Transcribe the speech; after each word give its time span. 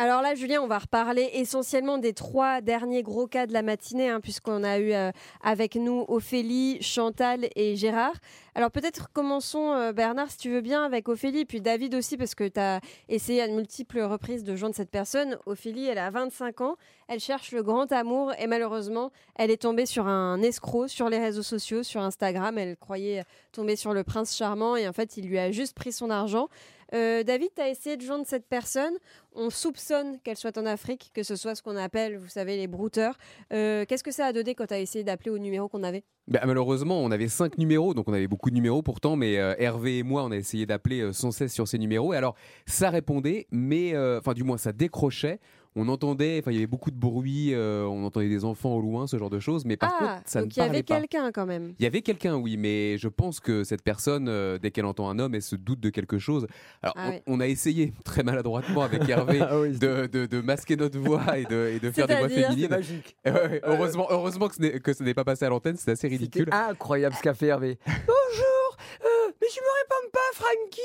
Alors 0.00 0.22
là, 0.22 0.36
Julien, 0.36 0.62
on 0.62 0.68
va 0.68 0.78
reparler 0.78 1.28
essentiellement 1.32 1.98
des 1.98 2.12
trois 2.12 2.60
derniers 2.60 3.02
gros 3.02 3.26
cas 3.26 3.48
de 3.48 3.52
la 3.52 3.62
matinée, 3.62 4.08
hein, 4.08 4.20
puisqu'on 4.20 4.62
a 4.62 4.78
eu 4.78 4.92
euh, 4.92 5.10
avec 5.42 5.74
nous 5.74 6.04
Ophélie, 6.06 6.80
Chantal 6.80 7.48
et 7.56 7.74
Gérard. 7.74 8.14
Alors 8.54 8.70
peut-être 8.70 9.10
commençons, 9.12 9.72
euh, 9.72 9.92
Bernard, 9.92 10.30
si 10.30 10.38
tu 10.38 10.50
veux 10.50 10.60
bien, 10.60 10.84
avec 10.84 11.08
Ophélie, 11.08 11.44
puis 11.44 11.60
David 11.60 11.96
aussi, 11.96 12.16
parce 12.16 12.36
que 12.36 12.46
tu 12.46 12.60
as 12.60 12.80
essayé 13.08 13.42
à 13.42 13.48
de 13.48 13.54
multiples 13.54 13.98
reprises 14.02 14.44
de 14.44 14.54
joindre 14.54 14.76
cette 14.76 14.90
personne. 14.90 15.36
Ophélie, 15.46 15.86
elle 15.86 15.98
a 15.98 16.10
25 16.10 16.60
ans, 16.60 16.76
elle 17.08 17.18
cherche 17.18 17.50
le 17.50 17.64
grand 17.64 17.90
amour 17.90 18.32
et 18.38 18.46
malheureusement, 18.46 19.10
elle 19.34 19.50
est 19.50 19.62
tombée 19.62 19.86
sur 19.86 20.06
un 20.06 20.40
escroc 20.42 20.86
sur 20.86 21.08
les 21.08 21.18
réseaux 21.18 21.42
sociaux, 21.42 21.82
sur 21.82 22.02
Instagram. 22.02 22.56
Elle 22.56 22.76
croyait 22.76 23.24
tomber 23.50 23.74
sur 23.74 23.92
le 23.92 24.04
prince 24.04 24.36
charmant 24.36 24.76
et 24.76 24.86
en 24.86 24.92
fait, 24.92 25.16
il 25.16 25.26
lui 25.26 25.40
a 25.40 25.50
juste 25.50 25.74
pris 25.74 25.90
son 25.90 26.08
argent. 26.08 26.48
Euh, 26.94 27.22
David, 27.22 27.48
tu 27.54 27.62
as 27.62 27.68
essayé 27.68 27.96
de 27.96 28.02
joindre 28.02 28.24
cette 28.26 28.46
personne. 28.46 28.94
On 29.34 29.50
soupçonne 29.50 30.18
qu'elle 30.24 30.36
soit 30.36 30.56
en 30.58 30.66
Afrique, 30.66 31.10
que 31.14 31.22
ce 31.22 31.36
soit 31.36 31.54
ce 31.54 31.62
qu'on 31.62 31.76
appelle, 31.76 32.16
vous 32.16 32.28
savez, 32.28 32.56
les 32.56 32.66
brouteurs. 32.66 33.16
Euh, 33.52 33.84
qu'est-ce 33.86 34.02
que 34.02 34.10
ça 34.10 34.26
a 34.26 34.32
donné 34.32 34.54
quand 34.54 34.66
tu 34.66 34.74
as 34.74 34.80
essayé 34.80 35.04
d'appeler 35.04 35.30
au 35.30 35.38
numéro 35.38 35.68
qu'on 35.68 35.82
avait? 35.82 36.04
Bah, 36.26 36.40
Malheureusement, 36.44 37.00
on 37.00 37.10
avait 37.10 37.28
cinq 37.28 37.58
numéros, 37.58 37.94
donc 37.94 38.08
on 38.08 38.12
avait 38.12 38.26
beaucoup 38.26 38.50
de 38.50 38.54
numéros 38.54 38.82
pourtant, 38.82 39.16
mais 39.16 39.38
euh, 39.38 39.54
Hervé 39.58 39.98
et 39.98 40.02
moi, 40.02 40.24
on 40.24 40.30
a 40.30 40.36
essayé 40.36 40.66
d'appeler 40.66 41.12
sans 41.12 41.30
cesse 41.30 41.52
sur 41.52 41.68
ces 41.68 41.78
numéros. 41.78 42.14
Et 42.14 42.16
alors, 42.16 42.34
ça 42.66 42.90
répondait, 42.90 43.46
mais 43.50 43.96
enfin, 44.18 44.32
du 44.32 44.44
moins, 44.44 44.58
ça 44.58 44.72
décrochait 44.72 45.40
on 45.76 45.88
entendait, 45.88 46.38
enfin 46.40 46.50
il 46.50 46.54
y 46.54 46.58
avait 46.58 46.66
beaucoup 46.66 46.90
de 46.90 46.96
bruit, 46.96 47.54
euh, 47.54 47.84
on 47.84 48.04
entendait 48.04 48.28
des 48.28 48.44
enfants 48.44 48.74
au 48.74 48.80
loin, 48.80 49.06
ce 49.06 49.16
genre 49.18 49.30
de 49.30 49.40
choses, 49.40 49.64
mais 49.64 49.76
par 49.76 49.94
ah, 49.94 49.98
contre 49.98 50.22
ça 50.26 50.40
donc 50.42 50.56
il 50.56 50.60
y 50.60 50.62
avait 50.62 50.82
quelqu'un 50.82 51.30
quand 51.32 51.46
même. 51.46 51.74
Il 51.78 51.82
y 51.82 51.86
avait 51.86 52.02
quelqu'un, 52.02 52.36
oui, 52.36 52.56
mais 52.56 52.98
je 52.98 53.08
pense 53.08 53.40
que 53.40 53.64
cette 53.64 53.82
personne, 53.82 54.28
euh, 54.28 54.58
dès 54.58 54.70
qu'elle 54.70 54.86
entend 54.86 55.08
un 55.10 55.18
homme, 55.18 55.34
elle 55.34 55.42
se 55.42 55.56
doute 55.56 55.80
de 55.80 55.90
quelque 55.90 56.18
chose. 56.18 56.46
Alors 56.82 56.94
ah 56.98 57.10
on, 57.26 57.40
a 57.40 57.46
essayé 57.46 57.92
très 58.04 58.22
maladroitement 58.22 58.82
avec 58.82 59.02
Hervé 59.08 59.40
ah 59.40 59.52
de, 59.52 60.40
masquer 60.40 60.76
notre 60.76 60.98
voix 60.98 61.38
et 61.38 61.44
de, 61.44 61.90
faire 61.90 62.06
des 62.06 62.16
voix 62.16 62.28
féminines. 62.28 62.68
magique. 62.68 63.16
heureusement, 63.24 64.06
heureusement 64.10 64.48
que 64.48 64.92
ce 64.92 65.02
n'est 65.02 65.14
pas 65.14 65.24
passé 65.24 65.44
à 65.44 65.48
l'antenne, 65.48 65.76
c'est 65.76 65.90
assez 65.90 66.08
ridicule. 66.08 66.48
Incroyable 66.52 67.14
ce 67.16 67.22
qu'a 67.22 67.34
fait 67.34 67.46
Hervé. 67.46 67.78
Bonjour, 67.86 68.76
euh, 69.04 69.32
mais 69.40 69.48
tu 69.48 69.60
me 69.60 69.66
réponds 69.80 70.10
pas, 70.12 70.30
Frankie. 70.34 70.80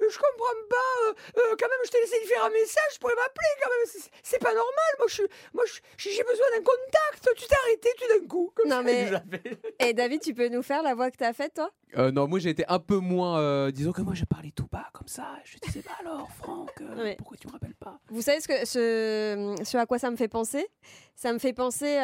Je 0.00 0.16
comprends 0.16 1.05
pas. 1.34 1.40
quand 1.58 1.68
même, 1.68 1.80
je 1.84 1.90
t'ai 1.90 2.00
laissé 2.00 2.18
lui 2.20 2.26
faire 2.26 2.44
un 2.44 2.50
message. 2.50 2.90
Je 2.94 2.98
pourrais 2.98 3.14
m'appeler 3.14 3.48
quand 3.62 3.70
même. 3.70 4.10
C'est 4.22 4.38
pas 4.38 4.54
normal. 4.54 4.92
Moi, 4.98 5.06
je, 5.08 5.22
moi, 5.54 5.64
j'ai 5.96 6.22
besoin 6.22 6.46
d'un 6.56 6.62
contact. 6.62 7.28
Tu 7.36 7.46
t'es 7.46 7.54
arrêté 7.64 7.88
tout 7.98 8.20
d'un 8.20 8.26
coup. 8.26 8.52
non 8.66 8.82
mais. 8.82 9.10
Et 9.80 9.92
David, 9.92 10.20
tu 10.20 10.34
peux 10.34 10.48
nous 10.48 10.62
faire 10.62 10.82
la 10.82 10.94
voix 10.94 11.10
que 11.10 11.16
t'as 11.16 11.32
faite, 11.32 11.54
toi? 11.54 11.70
Euh, 11.96 12.10
Non, 12.10 12.26
moi 12.26 12.38
j'ai 12.38 12.50
été 12.50 12.64
un 12.68 12.78
peu 12.78 12.96
moins. 12.98 13.38
Euh, 13.40 13.70
disons 13.70 13.92
que 13.92 14.02
moi, 14.02 14.14
j'ai 14.14 14.26
parlé 14.26 14.50
tout 14.52 14.66
bas 14.70 14.88
comme 14.92 15.08
ça. 15.08 15.26
Je 15.44 15.58
disais, 15.58 15.82
bah 15.84 15.92
alors, 16.00 16.28
Franck, 16.38 16.70
euh, 16.80 17.14
pourquoi 17.18 17.36
tu 17.36 17.46
me 17.46 17.52
rappelles 17.52 17.74
pas? 17.74 17.98
Vous 18.08 18.22
savez 18.22 18.40
ce, 18.40 18.48
que, 18.48 18.64
ce, 18.66 19.54
ce, 19.64 19.76
à 19.76 19.86
quoi 19.86 19.98
ça 19.98 20.10
me 20.10 20.16
fait 20.16 20.28
penser? 20.28 20.66
Ça 21.14 21.32
me 21.32 21.38
fait 21.38 21.52
penser, 21.54 21.96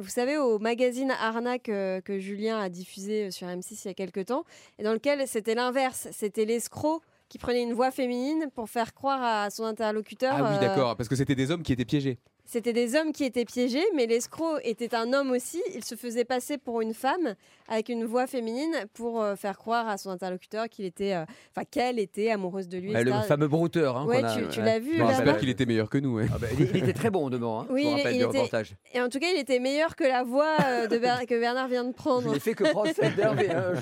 vous 0.00 0.08
savez, 0.08 0.38
au 0.38 0.58
magazine 0.58 1.10
Arnaque 1.10 1.64
que 1.64 2.18
Julien 2.18 2.58
a 2.58 2.68
diffusé 2.68 3.30
sur 3.30 3.46
M6 3.46 3.82
il 3.84 3.88
y 3.88 3.90
a 3.90 3.94
quelques 3.94 4.26
temps, 4.26 4.44
et 4.78 4.82
dans 4.82 4.92
lequel 4.94 5.26
c'était 5.28 5.54
l'inverse. 5.54 6.08
C'était 6.12 6.44
l'escroc 6.44 7.02
qui 7.32 7.38
prenait 7.38 7.62
une 7.62 7.72
voix 7.72 7.90
féminine 7.90 8.50
pour 8.54 8.68
faire 8.68 8.92
croire 8.92 9.22
à 9.22 9.48
son 9.48 9.64
interlocuteur. 9.64 10.34
Ah 10.36 10.50
oui, 10.52 10.60
d'accord, 10.60 10.96
parce 10.96 11.08
que 11.08 11.16
c'était 11.16 11.34
des 11.34 11.50
hommes 11.50 11.62
qui 11.62 11.72
étaient 11.72 11.86
piégés. 11.86 12.18
C'était 12.44 12.74
des 12.74 12.94
hommes 12.94 13.10
qui 13.12 13.24
étaient 13.24 13.46
piégés, 13.46 13.82
mais 13.94 14.04
l'escroc 14.04 14.58
était 14.64 14.94
un 14.94 15.14
homme 15.14 15.30
aussi. 15.30 15.62
Il 15.74 15.82
se 15.82 15.94
faisait 15.94 16.26
passer 16.26 16.58
pour 16.58 16.82
une 16.82 16.92
femme 16.92 17.34
avec 17.72 17.88
une 17.88 18.04
voix 18.04 18.26
féminine 18.26 18.74
pour 18.92 19.22
euh, 19.22 19.34
faire 19.34 19.56
croire 19.56 19.88
à 19.88 19.96
son 19.96 20.10
interlocuteur 20.10 20.68
qu'il 20.68 20.84
était, 20.84 21.14
euh, 21.14 21.24
enfin 21.50 21.64
qu'elle 21.64 21.98
était 21.98 22.30
amoureuse 22.30 22.68
de 22.68 22.76
lui. 22.76 22.92
le 22.92 23.12
fameux 23.26 23.48
brouteur. 23.48 23.96
Hein, 23.96 24.04
ouais, 24.04 24.22
tu, 24.50 24.60
l'as 24.60 24.78
vu. 24.78 24.98
J'espère 24.98 25.38
qu'il 25.38 25.48
était 25.48 25.64
meilleur 25.64 25.88
que 25.88 25.96
nous. 25.96 26.18
Ah 26.18 26.38
bah, 26.38 26.48
il, 26.58 26.76
était 26.76 26.92
très 26.92 27.10
bon 27.10 27.26
au 27.26 27.32
Hein, 27.32 27.66
oui, 27.70 27.86
il, 27.86 28.16
il 28.16 28.22
était... 28.22 28.50
Et 28.92 29.00
en 29.00 29.08
tout 29.08 29.18
cas, 29.18 29.28
il 29.34 29.40
était 29.40 29.58
meilleur 29.58 29.96
que 29.96 30.04
la 30.04 30.22
voix 30.22 30.56
euh, 30.66 30.86
de 30.86 30.98
que 31.26 31.40
Bernard 31.40 31.68
vient 31.68 31.84
de 31.84 31.92
prendre. 31.92 32.28
Je 32.28 32.34
n'ai 32.34 32.40
fait 32.40 32.54
que 32.54 32.64
prendre 32.70 32.90
cette 32.94 33.16
d'Hervé. 33.16 33.50
Hein, 33.50 33.72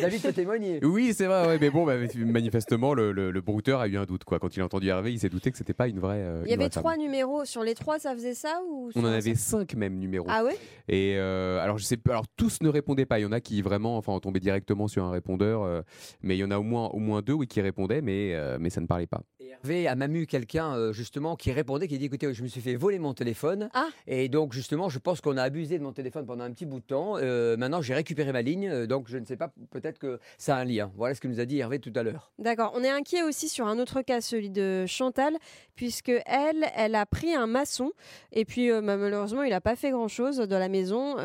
David 0.00 0.22
peut 0.22 0.32
témoigner. 0.32 0.78
Oui, 0.84 1.12
c'est 1.12 1.26
vrai. 1.26 1.46
Ouais, 1.46 1.58
mais 1.60 1.70
bon, 1.70 1.84
bah, 1.84 1.94
manifestement, 2.16 2.94
le, 2.94 3.10
le, 3.12 3.40
brouteur 3.40 3.80
a 3.80 3.88
eu 3.88 3.96
un 3.96 4.04
doute. 4.04 4.22
Quoi. 4.22 4.38
Quand 4.38 4.56
il 4.56 4.62
a 4.62 4.64
entendu 4.64 4.88
Hervé, 4.88 5.12
il 5.12 5.18
s'est 5.18 5.28
douté 5.28 5.50
que 5.50 5.58
c'était 5.58 5.74
pas 5.74 5.88
une 5.88 5.98
vraie. 5.98 6.24
il 6.44 6.50
y 6.50 6.54
avait 6.54 6.68
trois 6.68 6.96
numéros. 6.96 7.44
Sur 7.44 7.64
les 7.64 7.74
trois, 7.74 7.98
ça 7.98 8.14
faisait 8.14 8.34
ça 8.34 8.60
ou 8.70 8.90
On 8.94 9.00
en 9.04 9.06
avait 9.06 9.34
cinq 9.34 9.74
même 9.74 9.98
numéros. 9.98 10.26
Ah 10.28 10.44
ouais? 10.44 10.56
Et 10.88 11.18
alors 11.18 11.78
je 11.78 11.84
sais, 11.84 11.98
alors 12.08 12.26
tous 12.36 12.62
ne 12.62 12.68
répondaient 12.68 13.06
pas. 13.06 13.18
Il 13.18 13.22
y 13.22 13.26
en 13.26 13.31
a 13.32 13.40
qui 13.40 13.62
vraiment, 13.62 13.96
enfin, 13.96 14.18
tomber 14.20 14.40
directement 14.40 14.88
sur 14.88 15.04
un 15.04 15.10
répondeur. 15.10 15.62
Euh, 15.62 15.82
mais 16.22 16.36
il 16.36 16.40
y 16.40 16.44
en 16.44 16.50
a 16.50 16.58
au 16.58 16.62
moins, 16.62 16.88
au 16.88 16.98
moins 16.98 17.22
deux 17.22 17.32
oui, 17.32 17.46
qui 17.46 17.60
répondaient, 17.60 18.02
mais, 18.02 18.34
euh, 18.34 18.58
mais 18.60 18.70
ça 18.70 18.80
ne 18.80 18.86
parlait 18.86 19.06
pas. 19.06 19.22
Hervé 19.52 19.88
a 19.88 19.94
même 19.94 20.14
eu 20.16 20.26
quelqu'un 20.26 20.76
euh, 20.76 20.92
justement 20.92 21.36
qui 21.36 21.52
répondait, 21.52 21.88
qui 21.88 21.98
dit 21.98 22.06
écoutez, 22.06 22.32
je 22.32 22.42
me 22.42 22.48
suis 22.48 22.60
fait 22.60 22.74
voler 22.74 22.98
mon 22.98 23.14
téléphone. 23.14 23.68
Ah. 23.74 23.88
Et 24.06 24.28
donc 24.28 24.52
justement, 24.52 24.88
je 24.88 24.98
pense 24.98 25.20
qu'on 25.20 25.36
a 25.36 25.42
abusé 25.42 25.78
de 25.78 25.82
mon 25.82 25.92
téléphone 25.92 26.26
pendant 26.26 26.44
un 26.44 26.50
petit 26.50 26.66
bout 26.66 26.80
de 26.80 26.84
temps. 26.84 27.14
maintenant, 27.56 27.82
j'ai 27.82 27.94
récupéré 27.94 28.32
ma 28.32 28.42
ligne, 28.42 28.86
donc 28.86 29.08
je 29.08 29.18
ne 29.18 29.24
sais 29.24 29.36
pas, 29.36 29.52
peut-être 29.70 29.98
que 29.98 30.18
ça 30.38 30.56
a 30.56 30.60
un 30.60 30.64
lien. 30.64 30.90
Voilà 30.96 31.14
ce 31.14 31.20
que 31.20 31.28
nous 31.28 31.40
a 31.40 31.44
dit 31.44 31.58
Hervé 31.58 31.78
tout 31.78 31.92
à 31.94 32.02
l'heure. 32.02 32.32
D'accord. 32.38 32.72
On 32.74 32.82
est 32.82 32.90
inquiet 32.90 33.22
aussi 33.22 33.48
sur 33.48 33.66
un 33.66 33.78
autre 33.78 34.02
cas, 34.02 34.20
celui 34.20 34.50
de 34.50 34.84
Chantal, 34.86 35.36
puisque 35.76 36.12
elle, 36.26 36.66
elle 36.74 36.94
a 36.94 37.06
pris 37.06 37.34
un 37.34 37.46
maçon 37.46 37.92
et 38.32 38.44
puis 38.44 38.70
bah, 38.70 38.96
malheureusement, 38.96 39.42
il 39.42 39.50
n'a 39.50 39.60
pas 39.60 39.76
fait 39.76 39.90
grand-chose 39.90 40.38
dans 40.38 40.58
la 40.58 40.68
maison 40.68 41.16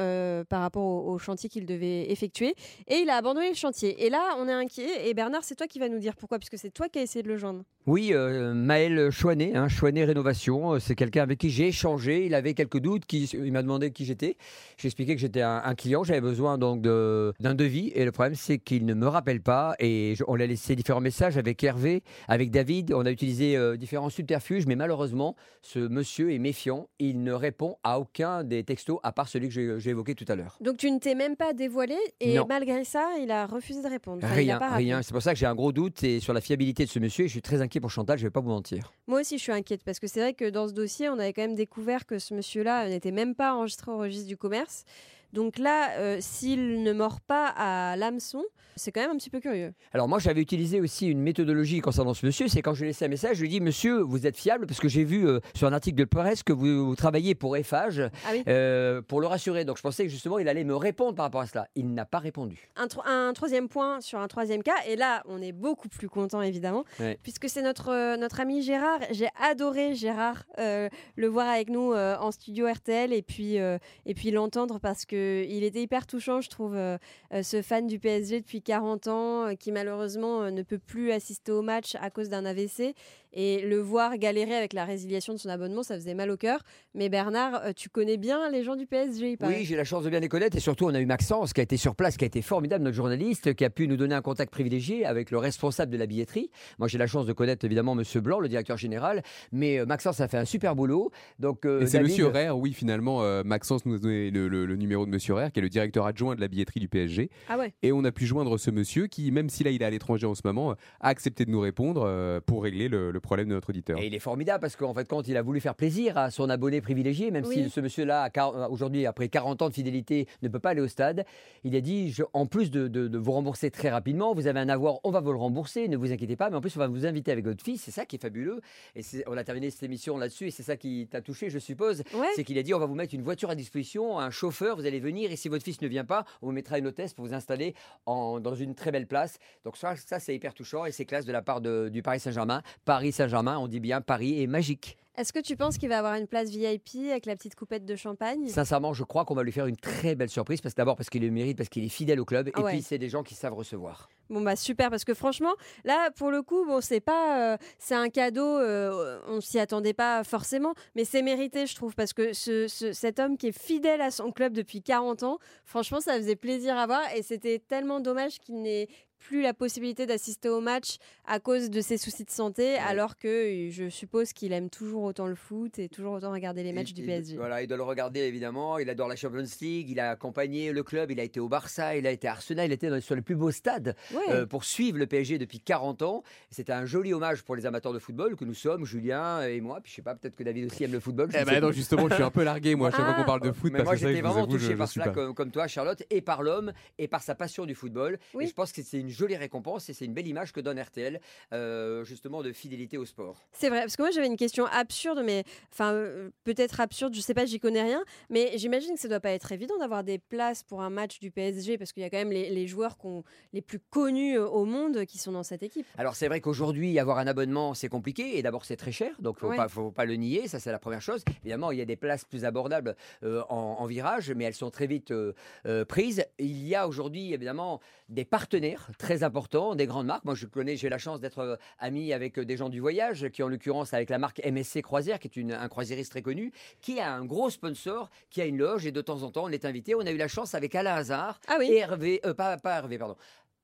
par 0.49 0.61
rapport 0.61 0.83
au, 0.83 1.13
au 1.13 1.17
chantier 1.17 1.49
qu'il 1.49 1.65
devait 1.65 2.11
effectuer 2.11 2.55
et 2.87 2.95
il 2.97 3.09
a 3.09 3.15
abandonné 3.15 3.49
le 3.49 3.55
chantier. 3.55 4.05
Et 4.05 4.09
là, 4.09 4.35
on 4.37 4.47
est 4.47 4.53
inquiet. 4.53 5.07
Et 5.07 5.13
Bernard, 5.13 5.43
c'est 5.43 5.55
toi 5.55 5.67
qui 5.67 5.79
vas 5.79 5.89
nous 5.89 5.99
dire 5.99 6.15
pourquoi, 6.15 6.39
puisque 6.39 6.57
c'est 6.57 6.71
toi 6.71 6.89
qui 6.89 6.99
as 6.99 7.01
essayé 7.03 7.23
de 7.23 7.27
le 7.27 7.37
joindre. 7.37 7.63
Oui, 7.85 8.11
euh, 8.17 8.53
Maël 8.53 9.09
Chouanet, 9.11 9.55
hein, 9.55 9.67
Chouanet 9.67 10.05
Rénovation, 10.05 10.73
euh, 10.73 10.79
c'est 10.79 10.95
quelqu'un 10.95 11.23
avec 11.23 11.39
qui 11.39 11.49
j'ai 11.49 11.67
échangé. 11.67 12.25
Il 12.25 12.33
avait 12.33 12.53
quelques 12.53 12.79
doutes, 12.79 13.05
qui, 13.05 13.25
il 13.25 13.51
m'a 13.51 13.61
demandé 13.61 13.91
qui 13.91 14.05
j'étais. 14.05 14.37
J'ai 14.77 14.87
expliqué 14.87 15.15
que 15.15 15.21
j'étais 15.21 15.41
un, 15.41 15.75
client, 15.75 16.03
j'avais 16.03 16.21
besoin 16.21 16.57
donc 16.57 16.81
d'un 16.81 17.55
devis. 17.55 17.91
Et 17.95 18.05
le 18.05 18.11
problème, 18.11 18.35
c'est 18.35 18.57
qu'il 18.57 18.85
ne 18.85 18.93
me 18.93 19.07
rappelle 19.07 19.41
pas. 19.41 19.75
Et 19.79 20.15
on 20.27 20.35
l'a 20.35 20.45
laissé 20.45 20.75
différents 20.75 21.01
messages 21.01 21.37
avec 21.37 21.63
Hervé, 21.63 22.03
avec 22.27 22.51
David. 22.51 22.93
On 22.93 23.05
a 23.05 23.11
utilisé 23.11 23.55
euh, 23.55 23.77
différents 23.77 24.09
subterfuges, 24.09 24.65
mais 24.65 24.75
malheureusement, 24.75 25.35
ce 25.61 25.79
monsieur 25.79 26.33
est 26.33 26.39
méfiant. 26.39 26.89
Il 26.99 27.23
ne 27.23 27.31
répond 27.31 27.77
à 27.83 27.99
aucun 27.99 28.43
des 28.43 28.63
textos, 28.63 28.99
à 29.03 29.11
part 29.11 29.29
celui 29.29 29.49
que 29.49 29.79
j'ai 29.79 29.89
évoqué 29.89 30.15
tout 30.15 30.25
à 30.27 30.35
l'heure. 30.35 30.57
Donc 30.61 30.77
tu 30.77 30.91
ne 30.91 30.99
t'es 30.99 31.15
même 31.15 31.35
pas 31.35 31.53
dévoilé, 31.53 31.97
et 32.19 32.37
malgré 32.47 32.83
ça, 32.83 33.09
il 33.21 33.31
a 33.31 33.45
refusé 33.45 33.81
de 33.81 33.87
répondre. 33.87 34.25
rien, 34.25 34.59
rien. 34.59 35.01
C'est 35.01 35.13
pour 35.13 35.21
ça 35.21 35.33
que 35.33 35.39
j'ai 35.39 35.45
un 35.45 35.55
gros 35.55 35.71
doute 35.71 36.03
sur 36.19 36.33
la 36.33 36.41
fiabilité 36.41 36.85
de 36.85 36.89
ce 36.89 36.99
monsieur. 36.99 37.25
Et 37.25 37.27
je 37.27 37.33
suis 37.33 37.41
très 37.41 37.61
inquiet 37.61 37.79
pour 37.79 37.91
Chantal, 37.97 38.19
je 38.19 38.27
vais 38.27 38.29
pas 38.29 38.41
vous 38.41 38.49
mentir. 38.49 38.93
Moi 39.07 39.21
aussi, 39.21 39.39
je 39.39 39.41
suis 39.41 39.51
inquiète 39.51 39.81
parce 39.83 39.99
que 39.99 40.05
c'est 40.05 40.19
vrai 40.19 40.35
que 40.35 40.47
dans 40.51 40.67
ce 40.67 40.73
dossier, 40.73 41.09
on 41.09 41.13
avait 41.13 41.33
quand 41.33 41.41
même 41.41 41.55
découvert 41.55 42.05
que 42.05 42.19
ce 42.19 42.35
monsieur-là 42.35 42.89
n'était 42.89 43.09
même 43.09 43.33
pas 43.33 43.55
enregistré 43.55 43.89
au 43.89 43.97
registre 43.97 44.27
du 44.27 44.37
commerce. 44.37 44.85
Donc 45.33 45.57
là, 45.57 45.91
euh, 45.97 46.17
s'il 46.21 46.83
ne 46.83 46.93
mord 46.93 47.19
pas 47.21 47.47
à 47.47 47.95
l'hameçon, 47.97 48.43
c'est 48.75 48.91
quand 48.91 49.01
même 49.01 49.11
un 49.11 49.17
petit 49.17 49.29
peu 49.29 49.39
curieux. 49.39 49.73
Alors 49.93 50.07
moi, 50.07 50.19
j'avais 50.19 50.41
utilisé 50.41 50.79
aussi 50.79 51.07
une 51.07 51.19
méthodologie 51.19 51.79
concernant 51.79 52.13
ce 52.13 52.25
monsieur. 52.25 52.47
C'est 52.47 52.61
quand 52.61 52.73
je 52.73 52.81
lui 52.81 52.85
ai 52.85 52.89
laissé 52.89 53.05
un 53.05 53.09
message, 53.09 53.37
je 53.37 53.41
lui 53.41 53.47
ai 53.47 53.51
dit, 53.51 53.61
monsieur, 53.61 54.01
vous 54.01 54.25
êtes 54.25 54.37
fiable 54.37 54.67
parce 54.67 54.79
que 54.79 54.87
j'ai 54.87 55.03
vu 55.03 55.27
euh, 55.27 55.39
sur 55.53 55.67
un 55.67 55.73
article 55.73 55.97
de 55.97 56.05
presse 56.05 56.43
que 56.43 56.53
vous, 56.53 56.95
travaillez 56.95 57.35
pour 57.35 57.57
Eiffage, 57.57 58.01
ah 58.25 58.29
euh, 58.47 59.01
pour 59.01 59.19
le 59.19 59.27
rassurer. 59.27 59.65
Donc 59.65 59.77
je 59.77 59.81
pensais 59.81 60.03
que 60.03 60.09
justement, 60.09 60.39
il 60.39 60.47
allait 60.47 60.63
me 60.63 60.75
répondre 60.75 61.15
par 61.15 61.25
rapport 61.25 61.41
à 61.41 61.47
cela. 61.47 61.67
Il 61.75 61.93
n'a 61.93 62.05
pas 62.05 62.19
répondu. 62.19 62.69
Un, 62.75 63.33
troisième 63.33 63.67
point 63.67 63.99
sur 63.99 64.19
un 64.19 64.27
troisième 64.27 64.63
cas. 64.63 64.75
Et 64.87 64.95
là, 64.95 65.23
on 65.25 65.41
est 65.41 65.51
beaucoup 65.51 65.89
plus 65.89 66.07
content, 66.07 66.41
évidemment, 66.41 66.85
puisque 67.23 67.49
c'est 67.49 67.61
notre, 67.61 68.15
notre 68.17 68.39
ami 68.39 68.61
Gérard. 68.61 68.99
J'ai 69.11 69.29
adoré 69.41 69.95
Gérard, 69.95 70.45
le 70.57 71.27
voir 71.27 71.47
avec 71.47 71.69
nous 71.69 71.93
en 71.93 72.31
studio 72.31 72.67
RTL 72.67 73.11
et 73.11 73.21
puis, 73.21 73.55
et 73.55 74.13
puis 74.15 74.31
l'entendre 74.31 74.79
parce 74.79 75.05
que 75.05 75.16
il 75.17 75.63
était 75.63 75.81
hyper 75.81 76.07
touchant, 76.07 76.41
je 76.41 76.49
trouve, 76.49 76.75
euh, 76.75 76.97
euh, 77.33 77.43
ce 77.43 77.61
fan 77.61 77.87
du 77.87 77.99
PSG 77.99 78.39
depuis 78.39 78.61
40 78.61 79.07
ans, 79.07 79.47
euh, 79.47 79.53
qui 79.55 79.71
malheureusement 79.71 80.51
ne 80.51 80.61
peut 80.61 80.77
plus 80.77 81.11
assister 81.11 81.51
au 81.51 81.61
match 81.61 81.95
à 81.99 82.09
cause 82.09 82.29
d'un 82.29 82.45
AVC. 82.45 82.95
Et 83.33 83.61
le 83.61 83.77
voir 83.79 84.17
galérer 84.17 84.55
avec 84.55 84.73
la 84.73 84.85
résiliation 84.85 85.33
de 85.33 85.37
son 85.39 85.49
abonnement, 85.49 85.83
ça 85.83 85.95
faisait 85.95 86.13
mal 86.13 86.31
au 86.31 86.37
cœur. 86.37 86.63
Mais 86.93 87.09
Bernard, 87.09 87.61
euh, 87.63 87.71
tu 87.75 87.89
connais 87.89 88.17
bien 88.17 88.49
les 88.49 88.63
gens 88.63 88.75
du 88.75 88.85
PSG, 88.85 89.37
Oui, 89.41 89.65
j'ai 89.65 89.75
la 89.75 89.83
chance 89.83 90.03
de 90.03 90.09
bien 90.09 90.19
les 90.19 90.29
connaître. 90.29 90.55
Et 90.55 90.59
surtout, 90.59 90.85
on 90.85 90.93
a 90.93 90.99
eu 90.99 91.05
Maxence 91.05 91.53
qui 91.53 91.59
a 91.59 91.63
été 91.63 91.77
sur 91.77 91.95
place, 91.95 92.17
qui 92.17 92.25
a 92.25 92.27
été 92.27 92.41
formidable, 92.41 92.83
notre 92.83 92.95
journaliste, 92.95 93.53
qui 93.55 93.65
a 93.65 93.69
pu 93.69 93.87
nous 93.87 93.97
donner 93.97 94.15
un 94.15 94.21
contact 94.21 94.51
privilégié 94.51 95.05
avec 95.05 95.31
le 95.31 95.37
responsable 95.37 95.91
de 95.91 95.97
la 95.97 96.05
billetterie. 96.05 96.49
Moi, 96.79 96.87
j'ai 96.87 96.97
la 96.97 97.07
chance 97.07 97.25
de 97.25 97.33
connaître 97.33 97.65
évidemment 97.65 97.95
Monsieur 97.95 98.21
Blanc, 98.21 98.39
le 98.39 98.47
directeur 98.47 98.77
général. 98.77 99.23
Mais 99.51 99.79
euh, 99.79 99.85
Maxence 99.85 100.21
a 100.21 100.27
fait 100.27 100.37
un 100.37 100.45
super 100.45 100.75
boulot. 100.75 101.11
Donc, 101.39 101.65
euh, 101.65 101.81
et 101.81 101.87
c'est 101.87 101.99
Monsieur 101.99 102.27
Rère, 102.27 102.57
oui, 102.57 102.73
finalement, 102.73 103.21
Maxence 103.43 103.85
nous 103.85 103.95
a 103.95 103.99
donné 103.99 104.31
le, 104.31 104.75
numéro 104.75 105.05
de 105.05 105.11
Monsieur 105.11 105.33
Rère, 105.33 105.51
qui 105.51 105.59
est 105.59 105.63
le 105.63 105.69
directeur 105.69 106.05
adjoint 106.05 106.35
de 106.35 106.41
la 106.41 106.47
billetterie 106.47 106.79
du 106.79 106.87
PSG. 106.87 107.29
Ah 107.49 107.57
ouais. 107.57 107.73
Et 107.81 107.91
on 107.91 108.03
a 108.03 108.11
pu 108.11 108.25
joindre 108.25 108.57
ce 108.57 108.71
monsieur 108.71 109.07
qui, 109.07 109.31
même 109.31 109.49
s'il 109.49 109.67
est 109.67 109.83
à 109.83 109.89
l'étranger 109.89 110.25
en 110.27 110.35
ce 110.35 110.41
moment, 110.45 110.71
a 110.71 111.09
accepté 111.09 111.45
de 111.45 111.51
nous 111.51 111.59
répondre 111.59 112.41
pour 112.45 112.63
régler 112.63 112.87
le 112.87 113.16
le 113.16 113.16
problème 113.19 113.47
de 113.49 113.53
notre 113.53 113.69
auditeur. 113.69 113.97
Et 113.99 114.07
il 114.07 114.13
est 114.15 114.19
formidable 114.19 114.61
parce 114.61 114.75
qu'en 114.75 114.93
fait, 114.93 115.07
quand 115.07 115.27
il 115.27 115.37
a 115.37 115.41
voulu 115.41 115.59
faire 115.59 115.75
plaisir 115.75 116.17
à 116.17 116.31
son 116.31 116.49
abonné 116.49 116.81
privilégié, 116.81 117.31
même 117.31 117.45
Oui. 117.45 117.63
si 117.65 117.69
ce 117.69 117.79
monsieur-là, 117.79 118.29
euh, 118.37 118.67
aujourd'hui, 118.69 119.05
après 119.05 119.29
40 119.29 119.61
ans 119.61 119.69
de 119.69 119.73
fidélité, 119.73 120.27
ne 120.41 120.47
peut 120.49 120.59
pas 120.59 120.69
aller 120.71 120.81
au 120.81 120.87
stade, 120.87 121.25
il 121.63 121.75
a 121.75 121.81
dit 121.81 122.11
je- 122.11 122.23
en 122.33 122.45
plus 122.45 122.71
de, 122.71 122.87
de- 122.87 123.07
de 123.07 123.17
vous 123.17 123.31
rembourser 123.31 123.71
très 123.71 123.89
rapidement, 123.89 124.33
vous 124.33 124.47
avez 124.47 124.59
un 124.59 124.69
avoir, 124.69 124.99
on 125.03 125.11
va 125.11 125.19
vous 125.21 125.31
le 125.31 125.37
rembourser, 125.37 125.87
ne 125.87 125.97
vous 125.97 126.11
inquiétez 126.11 126.35
pas, 126.35 126.49
mais 126.49 126.55
en 126.55 126.61
plus, 126.61 126.75
on 126.75 126.79
va 126.79 126.87
vous 126.87 127.05
inviter 127.05 127.31
avec 127.31 127.45
votre 127.45 127.63
fils. 127.63 127.81
C'est 127.81 127.91
ça 127.91 128.05
qui 128.05 128.15
est 128.17 128.21
fabuleux. 128.21 128.61
Et 128.95 129.01
on 129.27 129.37
a 129.37 129.43
terminé 129.43 129.69
cette 129.69 129.83
émission 129.83 130.17
là-dessus, 130.17 130.47
et 130.47 130.51
c'est 130.51 130.63
ça 130.63 130.77
qui 130.77 131.07
t'a 131.09 131.21
touché, 131.21 131.49
je 131.49 131.59
suppose. 131.59 132.03
Ouais. 132.13 132.27
C'est 132.35 132.43
qu'il 132.43 132.57
a 132.57 132.63
dit 132.63 132.73
on 132.73 132.79
va 132.79 132.85
vous 132.85 132.95
mettre 132.95 133.13
une 133.13 133.21
voiture 133.23 133.49
à 133.49 133.55
disposition, 133.55 134.19
un 134.19 134.29
chauffeur, 134.29 134.75
vous 134.75 134.85
allez 134.85 134.99
venir, 134.99 135.31
et 135.31 135.35
si 135.35 135.49
votre 135.49 135.63
fils 135.63 135.81
ne 135.81 135.87
vient 135.87 136.05
pas, 136.05 136.25
on 136.41 136.47
vous 136.47 136.51
mettra 136.51 136.77
une 136.79 136.87
hôtesse 136.87 137.13
pour 137.13 137.25
vous 137.25 137.33
installer 137.33 137.73
en- 138.05 138.39
dans 138.39 138.55
une 138.55 138.75
très 138.75 138.91
belle 138.91 139.07
place. 139.07 139.37
Donc 139.65 139.77
ça, 139.77 139.95
ça 139.95 140.19
c'est 140.19 140.35
hyper 140.35 140.53
touchant, 140.53 140.85
et 140.85 140.91
c'est 140.91 141.05
classe 141.05 141.25
de 141.25 141.31
la 141.31 141.41
part 141.41 141.61
de- 141.61 141.89
du 141.89 142.01
Paris 142.01 142.19
Saint-Germain. 142.19 142.61
Paris 142.85 143.06
Saint-Germain, 143.11 143.57
on 143.57 143.67
dit 143.67 143.79
bien 143.79 144.01
Paris 144.01 144.41
est 144.41 144.47
magique. 144.47 144.97
Est-ce 145.17 145.33
que 145.33 145.39
tu 145.39 145.55
penses 145.57 145.77
qu'il 145.79 145.89
va 145.89 145.97
avoir 145.97 146.13
une 146.15 146.27
place 146.27 146.49
VIP 146.49 147.09
avec 147.09 147.25
la 147.25 147.35
petite 147.35 147.55
coupette 147.55 147.85
de 147.85 147.95
champagne? 147.95 148.47
Sincèrement, 148.47 148.93
je 148.93 149.03
crois 149.03 149.25
qu'on 149.25 149.33
va 149.33 149.41
lui 149.43 149.51
faire 149.51 149.65
une 149.65 149.75
très 149.75 150.13
belle 150.13 150.29
surprise, 150.29 150.61
parce 150.61 150.75
d'abord 150.75 150.95
parce 150.95 151.09
qu'il 151.09 151.23
le 151.23 151.31
mérite, 151.31 151.57
parce 151.57 151.69
qu'il 151.69 151.83
est 151.83 151.89
fidèle 151.89 152.19
au 152.19 152.25
club, 152.25 152.51
Ah 152.53 152.59
et 152.59 152.63
puis 152.65 152.81
c'est 152.83 152.99
des 152.99 153.09
gens 153.09 153.23
qui 153.23 153.33
savent 153.33 153.53
recevoir. 153.55 154.09
Bon 154.29 154.41
bah 154.41 154.55
super 154.57 154.89
parce 154.89 155.05
que 155.05 155.13
franchement 155.13 155.53
là 155.85 156.09
pour 156.17 156.31
le 156.31 156.41
coup 156.41 156.65
bon 156.65 156.81
c'est 156.81 156.99
pas 156.99 157.53
euh, 157.53 157.57
c'est 157.79 157.95
un 157.95 158.09
cadeau 158.09 158.43
euh, 158.45 159.21
on 159.25 159.39
s'y 159.39 159.57
attendait 159.57 159.93
pas 159.93 160.25
forcément 160.25 160.73
mais 160.97 161.05
c'est 161.05 161.21
mérité 161.21 161.65
je 161.65 161.73
trouve 161.75 161.95
parce 161.95 162.11
que 162.11 162.33
ce, 162.33 162.67
ce- 162.67 162.91
cet 162.91 163.19
homme 163.19 163.37
qui 163.37 163.47
est 163.47 163.57
fidèle 163.57 164.01
à 164.01 164.11
son 164.11 164.33
club 164.33 164.51
depuis 164.51 164.81
40 164.83 165.23
ans 165.23 165.37
franchement 165.63 166.01
ça 166.01 166.17
faisait 166.17 166.35
plaisir 166.35 166.75
à 166.75 166.85
voir 166.87 167.03
et 167.15 167.23
c'était 167.23 167.59
tellement 167.59 168.01
dommage 168.01 168.39
qu'il 168.39 168.61
n'ait 168.61 168.89
plus 169.17 169.41
la 169.41 169.53
possibilité 169.53 170.05
d'assister 170.05 170.49
au 170.49 170.59
match 170.59 170.97
à 171.25 171.39
cause 171.39 171.69
de 171.69 171.79
ses 171.79 171.97
soucis 171.97 172.25
de 172.25 172.29
santé 172.29 172.75
alors 172.75 173.17
que 173.17 173.69
je 173.71 173.87
suppose 173.87 174.33
qu'il 174.33 174.51
aime 174.51 174.69
toujours 174.69 175.05
autant 175.07 175.27
le 175.27 175.35
foot 175.35 175.79
et 175.79 175.89
toujours 175.89 176.13
autant 176.13 176.31
regarder 176.31 176.63
les 176.63 176.73
matchs 176.73 176.91
Et- 176.91 176.93
du 176.93 177.03
et- 177.03 177.05
PSG. 177.07 177.37
Voilà, 177.37 177.61
il 177.63 177.67
doit 177.67 177.77
le 177.77 177.83
regarder 177.83 178.19
évidemment. 178.21 178.77
Il 178.77 178.89
adore 178.89 179.07
la 179.07 179.15
Champions 179.15 179.43
League. 179.61 179.89
Il 179.89 179.99
a 179.99 180.11
accompagné 180.11 180.71
le 180.71 180.83
club. 180.83 181.11
Il 181.11 181.19
a 181.19 181.23
été 181.23 181.39
au 181.39 181.49
Barça. 181.49 181.95
Il 181.95 182.05
a 182.07 182.11
été 182.11 182.27
à 182.27 182.31
Arsenal. 182.33 182.67
Il 182.67 182.71
était 182.73 182.89
dans, 182.89 183.01
sur 183.01 183.15
le 183.15 183.21
plus 183.21 183.35
beau 183.35 183.51
stade 183.51 183.95
Ouais. 184.13 184.19
euh, 184.29 184.45
pour 184.45 184.63
suivre 184.63 184.97
le 184.97 185.07
PSG 185.07 185.37
depuis 185.37 185.59
40 185.59 186.01
ans. 186.01 186.23
C'était 186.51 186.73
un 186.73 186.85
joli 186.85 187.13
hommage 187.13 187.43
pour 187.43 187.55
les 187.55 187.65
amateurs 187.65 187.93
de 187.93 187.99
football 187.99 188.35
que 188.35 188.45
nous 188.45 188.53
sommes, 188.53 188.85
Julien 188.85 189.41
et 189.43 189.59
moi. 189.61 189.79
Puis 189.81 189.91
je 189.91 189.95
sais 189.97 190.01
pas, 190.01 190.15
peut-être 190.15 190.35
que 190.35 190.43
David 190.43 190.65
aussi 190.71 190.83
aime 190.83 190.91
le 190.91 190.99
football. 190.99 191.31
je 191.31 191.37
Eh 191.39 191.45
ben 191.45 191.59
non, 191.61 191.71
justement, 191.71 192.07
je 192.09 192.13
suis 192.15 192.23
un 192.23 192.31
peu 192.31 192.43
largué, 192.43 192.75
moi, 192.75 192.91
chaque 192.91 192.99
fois 193.01 193.13
Ah. 193.15 193.19
qu'on 193.21 193.25
parle 193.25 193.41
de 193.41 193.51
foot. 193.53 193.71
Mais 193.71 193.77
parce 193.79 193.87
moi, 193.87 193.95
j'étais 193.95 194.21
vraiment 194.21 194.43
avoue, 194.43 194.53
touché 194.53 194.71
je- 194.71 194.77
par 194.77 194.87
je 194.87 194.93
cela, 194.93 195.09
comme, 195.09 195.33
comme 195.33 195.51
toi, 195.51 195.67
Charlotte, 195.67 196.03
et 196.09 196.21
par 196.21 196.43
l'homme, 196.43 196.73
et 196.97 197.07
par 197.07 197.21
sa 197.23 197.35
passion 197.35 197.65
du 197.65 197.75
football. 197.75 198.19
Oui. 198.33 198.43
Et 198.43 198.47
je 198.47 198.53
pense 198.53 198.71
que 198.71 198.81
c'est 198.81 198.99
une 198.99 199.09
jolie 199.09 199.35
récompense 199.37 199.89
et 199.89 199.93
c'est 199.93 200.05
une 200.05 200.13
belle 200.13 200.27
image 200.27 200.51
que 200.51 200.59
donne 200.59 200.79
RTL, 200.79 201.19
euh, 201.53 202.03
justement, 202.03 202.43
de 202.43 202.51
fidélité 202.51 202.97
au 202.97 203.05
sport. 203.05 203.45
C'est 203.53 203.69
vrai, 203.69 203.81
parce 203.81 203.95
que 203.95 204.01
moi 204.01 204.11
j'avais 204.11 204.27
une 204.27 204.37
question 204.37 204.65
absurde, 204.97 205.21
mais 205.23 205.43
enfin 205.71 205.93
euh, 205.93 206.29
peut-être 206.43 206.79
absurde, 206.79 207.13
je 207.13 207.21
sais 207.21 207.33
pas, 207.35 207.45
j'y 207.45 207.59
connais 207.59 207.83
rien, 207.83 208.03
mais 208.29 208.53
j'imagine 208.57 208.95
que 208.95 208.99
ça 208.99 209.07
doit 209.07 209.19
pas 209.19 209.31
être 209.31 209.51
évident 209.51 209.77
d'avoir 209.77 210.03
des 210.03 210.17
places 210.17 210.63
pour 210.63 210.81
un 210.81 210.89
match 210.89 211.19
du 211.19 211.29
PSG, 211.29 211.77
parce 211.77 211.93
qu'il 211.93 212.01
y 212.01 212.05
a 212.05 212.09
quand 212.09 212.17
même 212.17 212.31
les, 212.31 212.49
les 212.49 212.65
joueurs 212.67 212.97
qu'on- 212.97 213.23
les 213.53 213.61
plus 213.61 213.79
connus 213.79 214.37
euh, 214.39 214.47
au 214.47 214.65
monde 214.65 215.05
qui 215.05 215.17
sont 215.19 215.31
dans 215.31 215.43
cette 215.43 215.61
équipe. 215.61 215.85
Alors 215.97 216.15
c'est 216.15 216.27
vrai 216.27 216.41
qu'aujourd'hui 216.41 216.97
avoir 216.97 217.19
un 217.19 217.27
abonnement 217.27 217.73
c'est 217.75 217.89
compliqué 217.89 218.37
et 218.37 218.41
d'abord 218.41 218.65
c'est 218.65 218.75
très 218.75 218.91
cher 218.91 219.11
donc 219.19 219.37
faut 219.39 219.47
Ouais. 219.49 219.55
pas 219.55 219.67
faut 219.69 219.91
pas 219.91 220.03
le 220.05 220.15
nier 220.15 220.47
ça 220.49 220.59
c'est 220.59 220.71
la 220.71 220.79
première 220.79 221.01
chose 221.01 221.23
évidemment 221.41 221.71
il 221.71 221.77
y 221.77 221.81
a 221.81 221.85
des 221.85 221.95
places 221.95 222.25
plus 222.25 222.43
abordables 222.43 222.95
euh, 223.23 223.41
en, 223.49 223.77
en 223.79 223.85
virage 223.85 224.31
mais 224.31 224.43
elles 224.45 224.53
sont 224.53 224.71
très 224.71 224.87
vite 224.87 225.11
euh, 225.11 225.33
euh, 225.65 225.85
prises 225.85 226.25
il 226.39 226.67
y 226.67 226.75
a 226.75 226.87
aujourd'hui 226.87 227.33
évidemment 227.33 227.79
des 228.09 228.25
partenaires 228.25 228.89
très 228.97 229.23
importants 229.23 229.75
des 229.75 229.85
grandes 229.85 230.07
marques 230.07 230.25
moi 230.25 230.35
je 230.35 230.47
connais 230.47 230.75
j'ai 230.75 230.89
la 230.89 230.97
chance 230.97 231.19
d'être 231.21 231.39
euh, 231.39 231.55
ami 231.79 232.11
avec 232.13 232.39
des 232.39 232.57
gens 232.57 232.67
du 232.69 232.79
voyage 232.81 233.29
qui 233.29 233.41
en 233.43 233.47
l'occurrence 233.47 233.93
avec 233.93 234.09
la 234.09 234.17
marque 234.17 234.41
MSC 234.45 234.76
Croisière 234.81 235.19
qui 235.19 235.27
est 235.27 235.35
une, 235.35 235.51
un 235.53 235.67
croisiériste 235.67 236.11
très 236.11 236.21
connu 236.21 236.51
qui 236.81 236.99
a 236.99 237.13
un 237.13 237.25
gros 237.25 237.49
sponsor 237.49 238.09
qui 238.29 238.41
a 238.41 238.45
une 238.45 238.57
loge 238.57 238.85
et 238.85 238.91
de 238.91 239.01
temps 239.01 239.23
en 239.23 239.31
temps 239.31 239.43
on 239.45 239.49
est 239.49 239.65
invité 239.65 239.95
on 239.95 240.01
a 240.01 240.11
eu 240.11 240.17
la 240.17 240.27
chance 240.27 240.55
avec 240.55 240.75
Alain 240.75 240.95
Hazard 240.95 241.39
Ah 241.47 241.57
oui. 241.59 241.67
et 241.71 241.77
Hervé, 241.77 242.19
euh, 242.25 242.33
pas, 242.33 242.57
pas 242.57 242.77
Hervé, 242.77 242.97
pardon. 242.97 243.15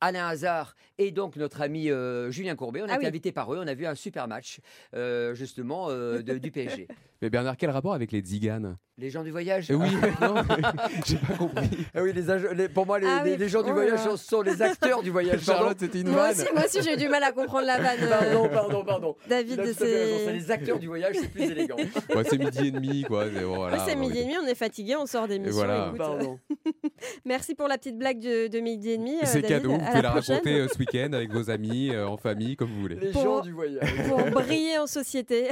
Alain 0.02 0.28
Hazard 0.28 0.76
et 0.98 1.12
donc 1.12 1.38
notre 1.38 1.62
ami 1.62 1.90
euh, 1.90 2.30
Julien 2.30 2.58
Courbet. 2.58 2.82
On 2.82 2.86
a 2.86 2.90
Ah 2.90 2.96
été 2.96 3.04
oui. 3.04 3.08
invités 3.08 3.32
par 3.32 3.54
eux. 3.54 3.58
On 3.64 3.68
a 3.68 3.74
vu 3.74 3.86
un 3.86 3.96
super 3.96 4.28
match, 4.28 4.60
euh, 4.96 5.34
justement, 5.34 5.88
euh, 5.90 6.22
de- 6.22 6.38
du 6.40 6.52
PSG. 6.52 6.90
Mais 7.22 7.30
Bernard, 7.30 7.56
quel 7.56 7.70
rapport 7.70 7.94
avec 7.94 8.12
les 8.12 8.20
Tziganes 8.20 8.78
Les 9.00 9.10
gens 9.10 9.24
du 9.24 9.32
voyage. 9.32 9.66
Eh 9.72 9.74
Oui, 9.74 9.88
non, 10.22 10.36
j'ai 11.06 11.16
pas 11.18 11.34
compris. 11.36 11.68
Ah 11.96 12.04
oui, 12.04 12.14
les, 12.14 12.30
ag- 12.30 12.52
les- 12.56 12.70
pour 12.70 12.86
moi, 12.86 13.00
les, 13.00 13.08
Ah 13.08 13.22
oui. 13.24 13.32
les- 13.32 13.38
les 13.38 13.50
gens 13.50 13.64
du 13.64 13.72
Oh 13.72 13.74
voyage 13.74 14.00
sont, 14.04 14.18
sont 14.18 14.42
les 14.44 14.62
acteurs 14.62 15.02
du 15.02 15.10
voyage. 15.10 15.42
Charlotte, 15.42 15.78
c'était 15.80 16.02
une 16.02 16.10
Moi 16.10 16.22
vanne. 16.22 16.32
aussi, 16.32 16.46
moi 16.54 16.64
aussi 16.66 16.82
j'ai 16.84 16.94
eu 16.94 16.98
du 16.98 17.10
mal 17.10 17.24
à 17.24 17.32
comprendre 17.32 17.66
la 17.66 17.80
vanne. 17.80 17.98
euh, 18.04 18.08
pardon, 18.10 18.50
pardon. 18.50 18.84
pardon. 18.86 19.16
David, 19.28 19.62
C'est 19.66 19.74
c'est. 19.74 20.32
les 20.34 20.52
acteurs 20.52 20.78
du 20.78 20.86
voyage, 20.88 21.16
c'est 21.20 21.28
plus 21.28 21.42
élégant. 21.44 21.76
Ouais, 22.16 22.24
c'est 22.30 22.38
midi 22.38 22.68
et 22.68 22.72
demi, 22.72 23.02
quoi. 23.04 23.26
c'est- 23.34 23.44
Voilà, 23.44 23.96
midi 23.96 24.20
et 24.20 24.24
demi, 24.26 24.36
on 24.44 24.46
est 24.46 24.54
fatigué, 24.56 24.96
on 24.96 25.08
sort 25.08 25.28
d'émission. 25.28 25.56
voilà. 25.56 25.88
écoute. 25.88 25.98
Pardon. 25.98 26.40
Merci 27.26 27.56
pour 27.56 27.68
la 27.68 27.80
petite 27.80 27.98
blague 27.98 28.20
de, 28.20 28.48
de 28.48 28.60
midi 28.60 28.92
et 28.92 28.98
demi. 29.00 29.16
euh, 29.16 29.20
C'est 29.24 29.42
David. 29.42 29.48
cadeau, 29.58 29.72
vous 29.72 29.80
pouvez 29.80 30.02
la 30.04 30.12
raconter 30.12 30.54
euh, 30.60 30.68
ce 30.72 30.78
week-end 30.78 31.14
avec 31.14 31.32
vos 31.32 31.50
amis, 31.50 31.90
euh, 31.90 32.08
en 32.08 32.18
famille, 32.18 32.56
comme 32.56 32.70
vous 32.70 32.82
voulez. 32.82 32.96
Les 33.02 33.12
Pour- 33.12 33.24
gens 33.24 33.42
du 33.42 33.54
voyage. 33.54 33.90
Pour 34.08 34.22
briller 34.30 34.78
en 34.78 34.86
société. 34.88 35.48